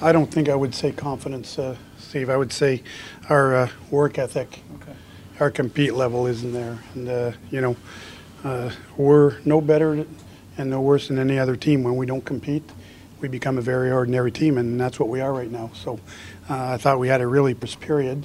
[0.00, 2.30] I don't think I would say confidence, uh, Steve.
[2.30, 2.84] I would say
[3.28, 4.92] our uh, work ethic, okay.
[5.40, 6.78] our compete level isn't there.
[6.94, 7.76] And, uh, you know,
[8.44, 10.06] uh, we're no better
[10.56, 11.82] and no worse than any other team.
[11.82, 12.62] When we don't compete,
[13.20, 15.72] we become a very ordinary team, and that's what we are right now.
[15.74, 15.98] So
[16.48, 18.24] uh, I thought we had a really period,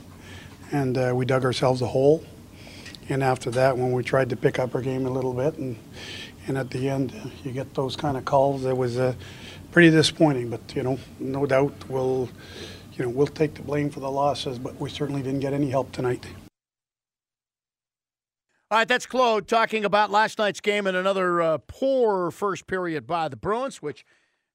[0.71, 2.23] and uh, we dug ourselves a hole.
[3.09, 5.75] And after that, when we tried to pick up our game a little bit, and
[6.47, 7.13] and at the end,
[7.43, 8.65] you get those kind of calls.
[8.65, 9.13] It was uh,
[9.73, 12.29] pretty disappointing, but you know, no doubt we'll,
[12.93, 15.69] you know, we'll take the blame for the losses, but we certainly didn't get any
[15.69, 16.25] help tonight.
[18.69, 23.05] All right, that's Claude talking about last night's game and another uh, poor first period
[23.07, 24.05] by the Bruins, which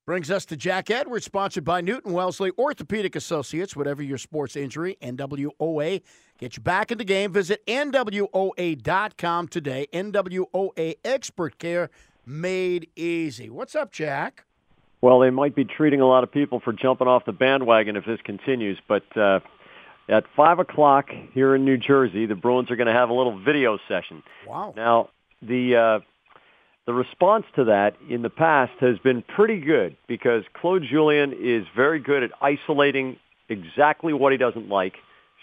[0.06, 3.76] brings us to Jack Edwards, sponsored by Newton Wellesley Orthopedic Associates.
[3.76, 6.02] Whatever your sports injury, NWOA
[6.38, 7.32] get you back in the game.
[7.32, 9.86] Visit NWOA.com today.
[9.92, 11.90] NWOA Expert Care
[12.24, 13.50] made easy.
[13.50, 14.44] What's up, Jack?
[15.00, 18.04] Well, they might be treating a lot of people for jumping off the bandwagon if
[18.04, 19.40] this continues, but uh,
[20.08, 23.38] at 5 o'clock here in New Jersey, the Bruins are going to have a little
[23.38, 24.22] video session.
[24.46, 24.74] Wow.
[24.76, 25.10] Now,
[25.40, 26.04] the, uh,
[26.86, 31.64] the response to that in the past has been pretty good because Claude Julien is
[31.76, 34.94] very good at isolating exactly what he doesn't like,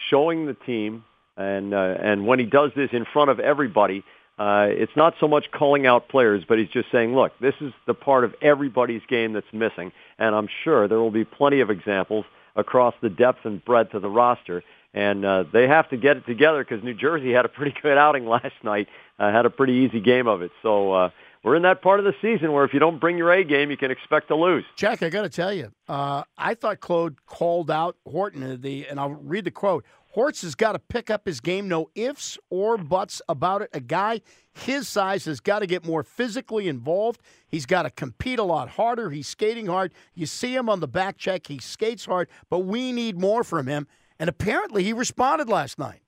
[0.10, 1.06] showing the team,
[1.38, 4.04] and, uh, and when he does this in front of everybody,
[4.38, 7.72] uh, it's not so much calling out players, but he's just saying, look, this is
[7.88, 9.92] the part of everybody's game that's missing.
[10.18, 12.26] And I'm sure there will be plenty of examples
[12.56, 14.64] across the depth and breadth of the roster.
[14.94, 17.98] And uh, they have to get it together because New Jersey had a pretty good
[17.98, 18.88] outing last night,
[19.20, 20.52] uh, had a pretty easy game of it.
[20.62, 21.10] So uh,
[21.44, 23.72] we're in that part of the season where if you don't bring your A game,
[23.72, 24.66] you can expect to lose.
[24.76, 29.00] Jack, I got to tell you, uh, I thought Claude called out Horton, the, and
[29.00, 29.86] I'll read the quote.
[30.16, 33.70] Hortz has got to pick up his game, no ifs or buts about it.
[33.74, 34.22] A guy
[34.54, 37.20] his size has got to get more physically involved.
[37.50, 39.10] He's got to compete a lot harder.
[39.10, 39.94] He's skating hard.
[40.14, 41.48] You see him on the back check.
[41.48, 43.88] He skates hard, but we need more from him.
[44.18, 46.00] And apparently he responded last night.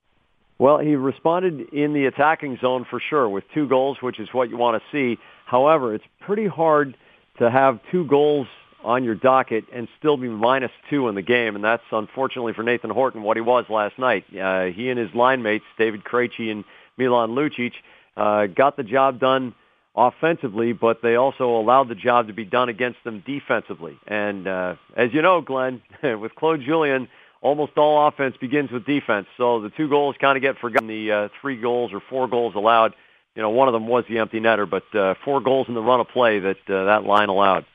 [0.58, 4.50] Well, he responded in the attacking zone for sure with two goals, which is what
[4.50, 5.20] you want to see.
[5.46, 6.96] However, it's pretty hard
[7.40, 8.48] to have two goals
[8.88, 12.64] on your docket and still be minus two in the game, and that's unfortunately for
[12.64, 14.24] Nathan Horton what he was last night.
[14.30, 16.64] Uh, he and his line mates, David Krejci and
[16.98, 17.74] Milan Lucic,
[18.16, 19.54] uh, got the job done
[19.94, 24.00] offensively, but they also allowed the job to be done against them defensively.
[24.08, 27.10] And uh, as you know, Glenn, with Claude Julien,
[27.42, 29.28] almost all offense begins with defense.
[29.36, 30.88] So the two goals kind of get forgotten.
[30.88, 32.94] The uh, three goals or four goals allowed,
[33.36, 35.84] you know, one of them was the empty netter, but uh, four goals in the
[35.84, 37.66] run of play that uh, that line allowed.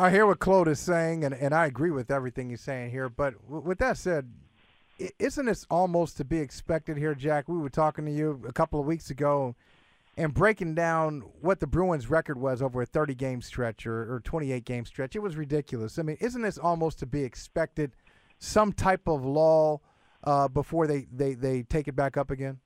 [0.00, 3.10] I hear what Claude is saying, and, and I agree with everything he's saying here.
[3.10, 4.32] But w- with that said,
[5.18, 7.50] isn't this almost to be expected here, Jack?
[7.50, 9.54] We were talking to you a couple of weeks ago
[10.16, 14.20] and breaking down what the Bruins' record was over a 30 game stretch or, or
[14.20, 15.16] 28 game stretch.
[15.16, 15.98] It was ridiculous.
[15.98, 17.92] I mean, isn't this almost to be expected?
[18.38, 19.80] Some type of law
[20.24, 22.58] uh, before they, they, they take it back up again?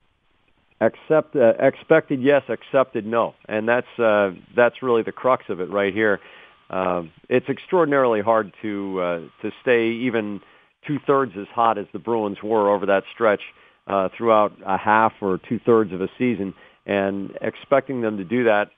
[0.81, 2.43] Accept, uh, expected, yes.
[2.49, 3.34] Accepted, no.
[3.49, 6.21] And that's, uh, that's really the crux of it right here.
[6.70, 10.41] Um, it's extraordinarily hard to uh, to stay even
[10.86, 13.41] two thirds as hot as the Bruins were over that stretch
[13.86, 16.54] uh, throughout a half or two thirds of a season,
[16.86, 18.70] and expecting them to do that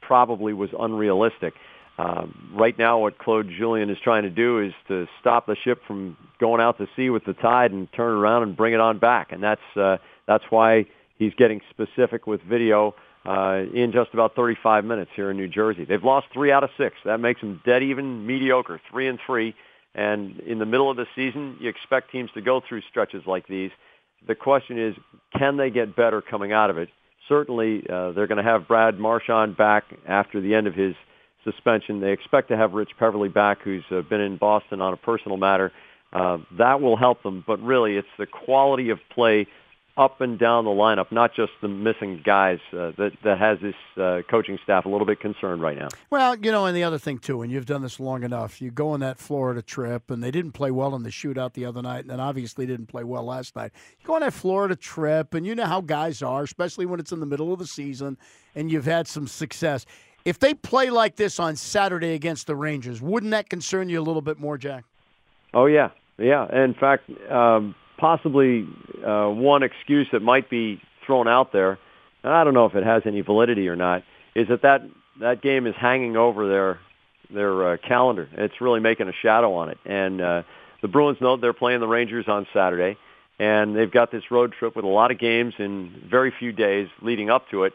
[0.00, 1.54] probably was unrealistic.
[1.98, 5.80] Um, right now, what Claude Julien is trying to do is to stop the ship
[5.86, 8.98] from going out to sea with the tide and turn around and bring it on
[8.98, 9.96] back, and that's uh,
[10.26, 10.86] that's why
[11.18, 12.94] he's getting specific with video
[13.28, 15.84] uh, in just about 35 minutes here in New Jersey.
[15.84, 16.96] They've lost three out of six.
[17.04, 19.54] That makes them dead even mediocre, three and three.
[19.94, 23.46] And in the middle of the season, you expect teams to go through stretches like
[23.46, 23.70] these.
[24.26, 24.94] The question is,
[25.36, 26.88] can they get better coming out of it?
[27.28, 30.94] Certainly, uh, they're going to have Brad Marchand back after the end of his
[31.44, 32.00] suspension.
[32.00, 35.36] They expect to have Rich Peverley back, who's uh, been in Boston on a personal
[35.36, 35.70] matter.
[36.14, 39.46] Uh, that will help them, but really, it's the quality of play
[39.98, 43.74] up and down the lineup, not just the missing guys uh, that that has this
[44.00, 45.88] uh, coaching staff a little bit concerned right now.
[46.08, 48.70] Well, you know, and the other thing too, and you've done this long enough, you
[48.70, 51.82] go on that Florida trip, and they didn't play well in the shootout the other
[51.82, 53.72] night, and then obviously didn't play well last night.
[54.00, 57.10] You go on that Florida trip, and you know how guys are, especially when it's
[57.10, 58.16] in the middle of the season,
[58.54, 59.84] and you've had some success.
[60.24, 64.02] If they play like this on Saturday against the Rangers, wouldn't that concern you a
[64.02, 64.84] little bit more, Jack?
[65.54, 66.46] Oh yeah, yeah.
[66.64, 68.66] In fact, um, possibly
[69.04, 71.78] uh, one excuse that might be thrown out there,
[72.22, 74.02] and I don't know if it has any validity or not,
[74.34, 74.82] is that that
[75.20, 76.80] that game is hanging over their
[77.30, 78.28] their uh, calendar.
[78.32, 80.42] It's really making a shadow on it, and uh,
[80.80, 82.96] the Bruins know they're playing the Rangers on Saturday,
[83.38, 86.88] and they've got this road trip with a lot of games in very few days
[87.02, 87.72] leading up to it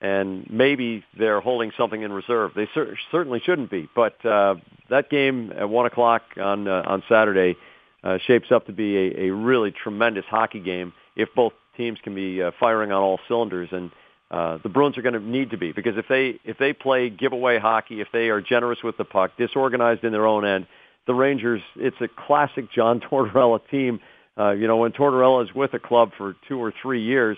[0.00, 2.52] and maybe they're holding something in reserve.
[2.54, 4.56] They cer- certainly shouldn't be, but uh,
[4.90, 7.56] that game at one o'clock on uh, on Saturday
[8.04, 12.14] uh, shapes up to be a, a really tremendous hockey game if both teams can
[12.14, 13.90] be uh, firing on all cylinders and.
[14.30, 17.08] Uh, the Bruins are going to need to be because if they if they play
[17.08, 20.66] giveaway hockey, if they are generous with the puck, disorganized in their own end,
[21.06, 24.00] the Rangers it's a classic John Tortorella team.
[24.36, 27.36] Uh, you know when Tortorella is with a club for two or three years,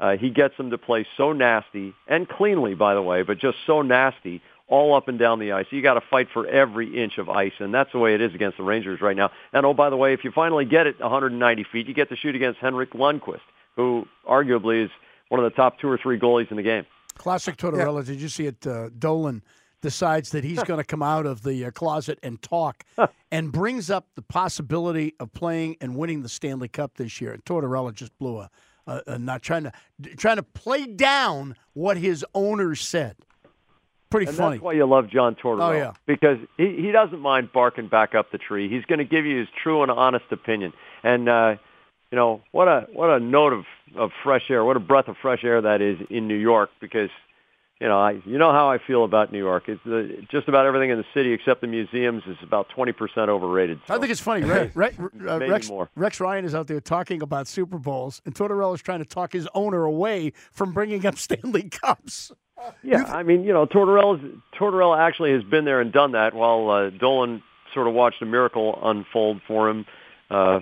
[0.00, 3.58] uh, he gets them to play so nasty and cleanly, by the way, but just
[3.66, 5.66] so nasty all up and down the ice.
[5.70, 8.34] You got to fight for every inch of ice, and that's the way it is
[8.34, 9.30] against the Rangers right now.
[9.52, 12.16] And oh, by the way, if you finally get it 190 feet, you get to
[12.16, 13.40] shoot against Henrik Lundqvist,
[13.76, 14.90] who arguably is
[15.28, 16.86] one of the top two or three goalies in the game.
[17.16, 17.98] Classic Tortorella.
[17.98, 18.12] Yeah.
[18.12, 18.66] Did you see it?
[18.66, 19.42] Uh, Dolan
[19.82, 22.84] decides that he's going to come out of the uh, closet and talk,
[23.30, 27.32] and brings up the possibility of playing and winning the Stanley Cup this year.
[27.32, 28.50] And Tortorella just blew a
[28.86, 29.72] uh, uh, not trying to
[30.16, 33.16] trying to play down what his owners said.
[34.12, 34.56] Pretty and funny.
[34.56, 35.68] That's why you love John Tortorella.
[35.68, 38.68] Oh yeah, because he he doesn't mind barking back up the tree.
[38.68, 40.72] He's going to give you his true and honest opinion.
[41.02, 41.56] And uh,
[42.10, 43.64] you know what a what a note of
[43.96, 47.10] of fresh air, what a breath of fresh air that is in New York because
[47.82, 49.64] you know, I you know how I feel about New York.
[49.66, 53.28] It's uh, just about everything in the city except the museums is about twenty percent
[53.28, 53.80] overrated.
[53.88, 53.96] So.
[53.96, 54.70] I think it's funny, right?
[54.76, 58.82] right uh, Rex, Rex, Ryan is out there talking about Super Bowls, and Tortorella is
[58.82, 62.30] trying to talk his owner away from bringing up Stanley Cups.
[62.82, 66.70] Yeah, I mean, you know, Tortorella Tortorella actually has been there and done that, while
[66.70, 67.42] uh, Dolan
[67.74, 69.86] sort of watched a miracle unfold for him
[70.30, 70.60] uh,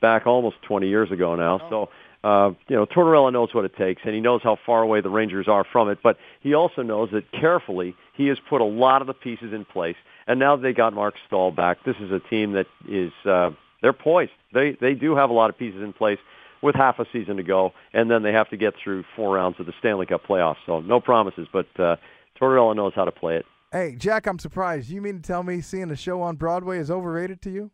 [0.00, 1.60] back almost twenty years ago now.
[1.62, 1.70] Oh.
[1.70, 1.90] So
[2.28, 5.10] uh, you know, Tortorella knows what it takes, and he knows how far away the
[5.10, 5.98] Rangers are from it.
[6.02, 9.64] But he also knows that carefully he has put a lot of the pieces in
[9.64, 9.96] place.
[10.26, 11.84] And now they got Marc Staal back.
[11.84, 13.50] This is a team that is uh,
[13.80, 14.32] they're poised.
[14.52, 16.18] They they do have a lot of pieces in place
[16.66, 19.58] with half a season to go, and then they have to get through four rounds
[19.58, 20.56] of the Stanley Cup playoffs.
[20.66, 21.96] So no promises, but uh,
[22.38, 23.46] Tortorella knows how to play it.
[23.72, 24.90] Hey, Jack, I'm surprised.
[24.90, 27.70] You mean to tell me seeing a show on Broadway is overrated to you?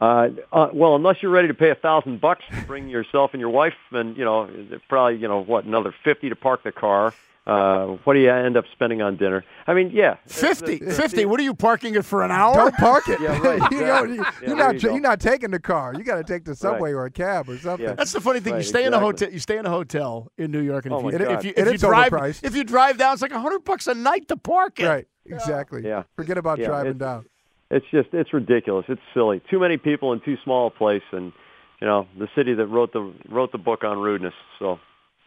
[0.00, 3.40] Uh, uh, well, unless you're ready to pay a thousand bucks to bring yourself and
[3.40, 4.48] your wife, and you know,
[4.88, 7.14] probably you know what, another fifty to park the car.
[7.46, 9.44] Uh, what do you end up spending on dinner?
[9.66, 11.26] I mean, yeah, 50, 50.
[11.26, 12.54] What are you parking it for an hour?
[12.54, 13.20] Don't park it.
[13.20, 13.70] yeah, right.
[13.70, 15.94] you know, you, yeah, are not you are not taking the car.
[15.94, 17.00] You got to take the subway right.
[17.00, 17.86] or a cab or something.
[17.86, 17.94] Yeah.
[17.94, 18.54] That's the funny thing.
[18.54, 18.86] Right, you stay exactly.
[18.86, 19.30] in a hotel.
[19.30, 21.72] You stay in a hotel in New York, and oh if, you, if you, if
[21.72, 22.44] you drive, overpriced.
[22.44, 24.86] if you drive down, it's like hundred bucks a night to park it.
[24.86, 25.08] Right.
[25.26, 25.82] Exactly.
[25.84, 26.04] Yeah.
[26.16, 27.26] Forget about yeah, driving down
[27.74, 28.86] it's just it's ridiculous.
[28.88, 29.42] It's silly.
[29.50, 31.32] Too many people in too small a place, and
[31.80, 34.34] you know the city that wrote the wrote the book on rudeness.
[34.58, 34.78] So,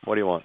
[0.05, 0.43] what do you want?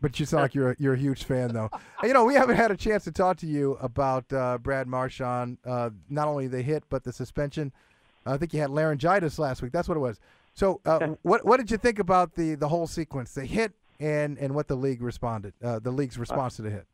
[0.00, 1.70] But you sound like you're a, you're a huge fan, though.
[2.02, 5.58] you know, we haven't had a chance to talk to you about uh, Brad Marchand.
[5.64, 7.72] Uh, not only the hit, but the suspension.
[8.24, 9.72] I think you had laryngitis last week.
[9.72, 10.18] That's what it was.
[10.54, 14.38] So, uh, what what did you think about the the whole sequence, the hit, and
[14.38, 16.86] and what the league responded, uh, the league's response to the hit?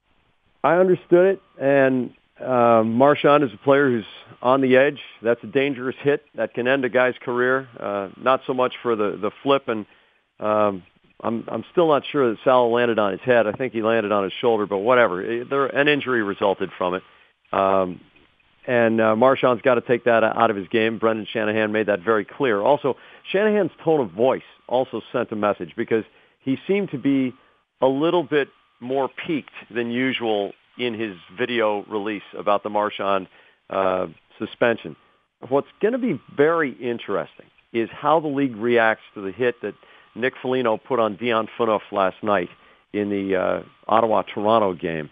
[0.65, 4.07] I understood it, and uh, Marchand is a player who's
[4.43, 5.01] on the edge.
[5.23, 7.69] That's a dangerous hit that can end a guy's career.
[7.79, 9.87] Uh, not so much for the the flip, and
[10.41, 10.83] um,
[11.23, 13.47] I'm I'm still not sure that Sal landed on his head.
[13.47, 15.45] I think he landed on his shoulder, but whatever.
[15.45, 17.03] There an injury resulted from it,
[17.53, 18.01] um,
[18.67, 20.99] and uh, Marchand's got to take that out of his game.
[20.99, 22.61] Brendan Shanahan made that very clear.
[22.61, 22.97] Also,
[23.31, 26.05] Shanahan's tone of voice also sent a message because
[26.41, 27.33] he seemed to be
[27.81, 28.49] a little bit
[28.81, 33.29] more peaked than usual in his video release about the Marchand
[33.71, 34.07] uh,
[34.39, 34.97] suspension.
[35.49, 39.75] What's going to be very interesting is how the league reacts to the hit that
[40.15, 42.49] Nick Foligno put on Dion Phaneuf last night
[42.93, 45.11] in the uh, Ottawa-Toronto game,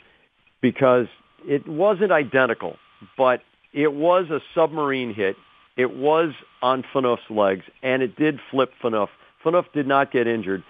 [0.60, 1.06] because
[1.48, 2.76] it wasn't identical,
[3.16, 3.42] but
[3.72, 5.36] it was a submarine hit.
[5.76, 9.08] It was on Phaneuf's legs, and it did flip Phaneuf.
[9.44, 10.62] Phaneuf did not get injured,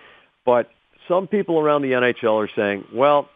[0.44, 0.70] but
[1.08, 3.28] some people around the NHL are saying, well,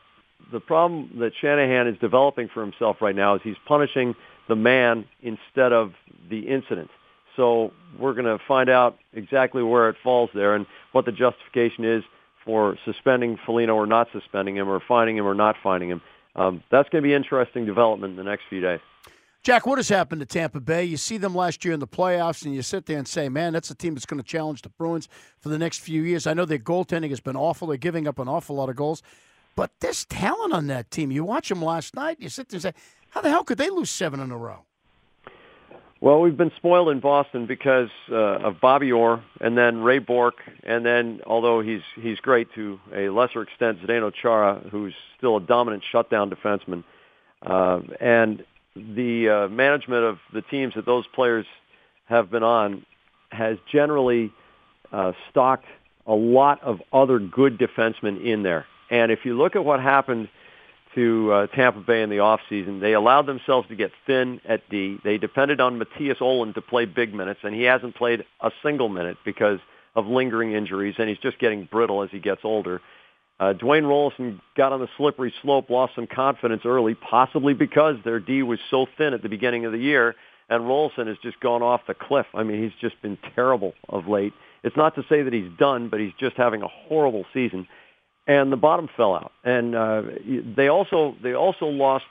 [0.52, 4.14] the problem that Shanahan is developing for himself right now is he's punishing
[4.48, 5.92] the man instead of
[6.30, 6.90] the incident.
[7.36, 11.84] So we're going to find out exactly where it falls there and what the justification
[11.84, 12.04] is
[12.44, 16.02] for suspending Foligno or not suspending him or finding him or not finding him.
[16.36, 18.80] Um, that's going to be interesting development in the next few days.
[19.42, 20.84] Jack, what has happened to Tampa Bay?
[20.84, 23.52] You see them last year in the playoffs, and you sit there and say, man,
[23.52, 25.06] that's a team that's going to challenge the Bruins
[25.38, 26.26] for the next few years.
[26.26, 27.68] I know their goaltending has been awful.
[27.68, 29.02] They're giving up an awful lot of goals.
[29.54, 31.10] But there's talent on that team.
[31.10, 32.72] You watch them last night, you sit there and say,
[33.10, 34.64] how the hell could they lose seven in a row?
[36.04, 40.42] Well, we've been spoiled in Boston because uh, of Bobby Orr and then Ray Bourque,
[40.62, 45.40] and then although he's he's great to a lesser extent, Zdeno Chara, who's still a
[45.40, 46.84] dominant shutdown defenseman,
[47.40, 48.44] uh, and
[48.76, 51.46] the uh, management of the teams that those players
[52.04, 52.84] have been on
[53.32, 54.30] has generally
[54.92, 55.64] uh, stocked
[56.06, 58.66] a lot of other good defensemen in there.
[58.90, 60.28] And if you look at what happened
[60.94, 62.80] to uh, Tampa Bay in the offseason.
[62.80, 64.98] They allowed themselves to get thin at D.
[65.02, 68.88] They depended on Mattias Ohlund to play big minutes, and he hasn't played a single
[68.88, 69.58] minute because
[69.94, 72.80] of lingering injuries, and he's just getting brittle as he gets older.
[73.40, 78.20] Uh, Dwayne Roloson got on the slippery slope, lost some confidence early, possibly because their
[78.20, 80.14] D was so thin at the beginning of the year,
[80.48, 82.26] and Roloson has just gone off the cliff.
[82.34, 84.32] I mean, he's just been terrible of late.
[84.62, 87.66] It's not to say that he's done, but he's just having a horrible season
[88.26, 89.32] and the bottom fell out.
[89.44, 90.02] And uh,
[90.56, 92.04] they also they also lost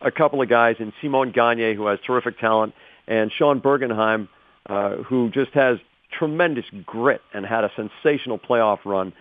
[0.00, 2.74] a couple of guys in Simon Gagne, who has terrific talent,
[3.06, 4.28] and Sean Bergenheim,
[4.68, 5.78] uh, who just has
[6.18, 9.12] tremendous grit and had a sensational playoff run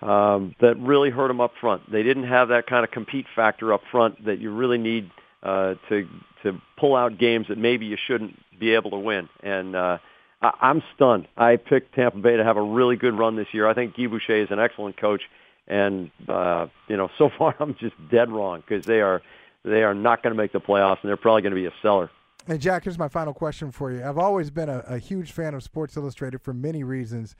[0.00, 1.90] um, that really hurt them up front.
[1.90, 5.10] They didn't have that kind of compete factor up front that you really need
[5.42, 6.08] uh, to
[6.42, 9.28] to pull out games that maybe you shouldn't be able to win.
[9.42, 9.98] And uh,
[10.40, 11.28] I, I'm stunned.
[11.36, 13.68] I picked Tampa Bay to have a really good run this year.
[13.68, 15.22] I think Guy Boucher is an excellent coach
[15.68, 19.22] and uh, you know, so far I'm just dead wrong because they are
[19.64, 21.74] they are not going to make the playoffs, and they're probably going to be a
[21.82, 22.10] seller.
[22.48, 24.02] And Jack, here's my final question for you.
[24.02, 27.36] I've always been a, a huge fan of Sports Illustrated for many reasons,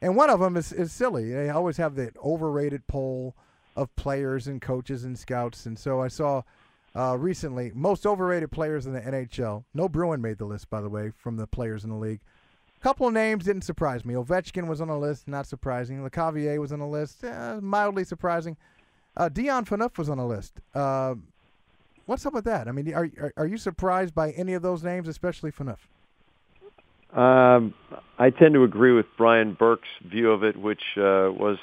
[0.00, 1.32] and one of them is, is silly.
[1.32, 3.34] They always have the overrated poll
[3.74, 6.42] of players and coaches and scouts, and so I saw.
[6.96, 9.64] Uh, recently, most overrated players in the NHL.
[9.74, 12.20] No Bruin made the list, by the way, from the players in the league
[12.84, 14.12] couple of names didn't surprise me.
[14.12, 16.06] Ovechkin was on the list, not surprising.
[16.06, 18.58] Lecavalier was on the list, eh, mildly surprising.
[19.16, 20.60] Uh, Dion Phaneuf was on the list.
[20.74, 21.14] Uh,
[22.04, 22.68] what's up with that?
[22.68, 25.78] I mean, are, are, are you surprised by any of those names, especially Phaneuf?
[27.18, 27.72] Um,
[28.18, 31.56] I tend to agree with Brian Burke's view of it, which uh, was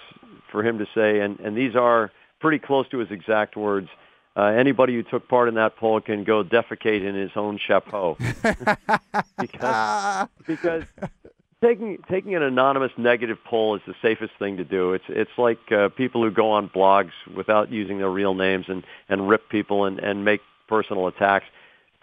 [0.51, 3.89] for him to say, and, and these are pretty close to his exact words.
[4.35, 8.17] Uh, anybody who took part in that poll can go defecate in his own chapeau
[9.37, 10.83] because because
[11.61, 14.93] taking taking an anonymous negative poll is the safest thing to do.
[14.93, 18.83] It's it's like uh, people who go on blogs without using their real names and
[19.09, 21.45] and rip people and and make personal attacks.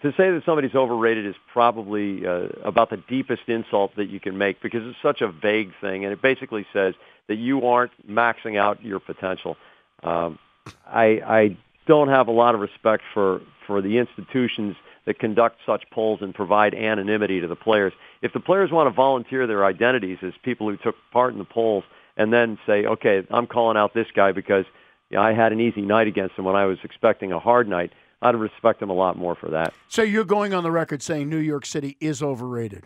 [0.03, 4.37] To say that somebody's overrated is probably uh, about the deepest insult that you can
[4.37, 6.93] make because it's such a vague thing, and it basically says
[7.27, 9.57] that you aren't maxing out your potential.
[10.03, 10.39] Um,
[10.87, 11.57] I, I
[11.89, 16.35] don't have a lot of respect for for the institutions that conduct such polls and
[16.35, 17.93] provide anonymity to the players.
[18.21, 21.45] If the players want to volunteer their identities as people who took part in the
[21.45, 21.83] polls
[22.15, 24.65] and then say, okay, I'm calling out this guy because
[25.09, 27.67] you know, I had an easy night against him when I was expecting a hard
[27.67, 27.91] night,
[28.21, 29.73] I'd respect him a lot more for that.
[29.87, 32.83] So you're going on the record saying New York City is overrated.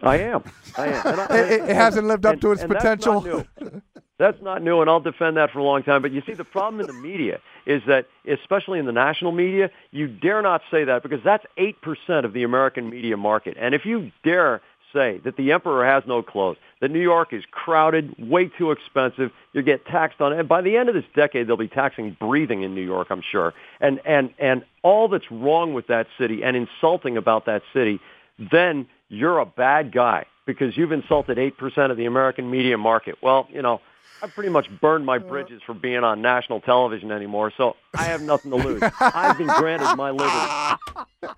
[0.00, 0.44] I am.
[0.76, 1.02] I am.
[1.06, 3.44] I, it, it, hasn't lived up and, to its potential.
[4.18, 4.80] That's not, new.
[4.80, 6.00] and I'll defend that for a long time.
[6.00, 9.70] But you see, the problem in the media is that, especially in the national media,
[9.90, 13.56] you dare not say that because that's 8% of the American media market.
[13.58, 14.60] And if you dare
[14.92, 19.32] say that the emperor has no clothes, that New York is crowded, way too expensive,
[19.52, 20.38] you get taxed on it.
[20.38, 23.22] And by the end of this decade, they'll be taxing breathing in New York, I'm
[23.22, 23.52] sure.
[23.80, 27.98] And, and, and all that's wrong with that city and insulting about that city,
[28.38, 33.16] then you're a bad guy because you've insulted 8% of the American media market.
[33.20, 33.80] Well, you know,
[34.24, 38.22] I've pretty much burned my bridges for being on national television anymore, so I have
[38.22, 38.82] nothing to lose.
[38.98, 41.34] I've been granted my liberty.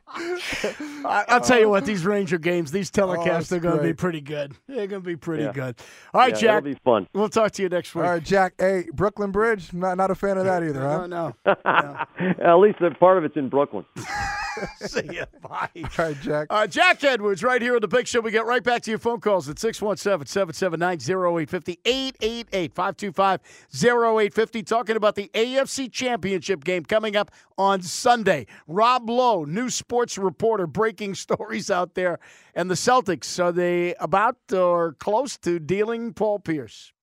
[1.04, 3.92] I'll tell you what, these Ranger games, these oh, telecasts oh, are going to be
[3.92, 4.54] pretty good.
[4.68, 5.52] They're going to be pretty Yeah.
[5.52, 5.76] good.
[6.14, 6.58] All right, yeah, Jack.
[6.58, 7.08] It'll be fun.
[7.12, 8.04] We'll talk to you next week.
[8.04, 8.54] All right, Jack.
[8.56, 9.72] Hey, Brooklyn Bridge.
[9.72, 11.08] Not not a fan of that either, huh?
[11.08, 12.06] No, no.
[12.38, 13.84] At least that part of it's in Brooklyn.
[14.80, 15.24] See you.
[15.42, 15.68] Bye.
[15.76, 16.46] All right, Jack.
[16.50, 18.20] Uh, Jack Edwards, right here on the Big Show.
[18.20, 20.98] We get right back to your phone calls at 617 779
[21.40, 23.40] 0850 888 525
[23.74, 24.62] 0850.
[24.62, 28.46] Talking about the AFC Championship game coming up on Sunday.
[28.66, 32.18] Rob Lowe, new sports reporter, breaking stories out there.
[32.54, 36.92] And the Celtics, are they about or close to dealing Paul Pierce?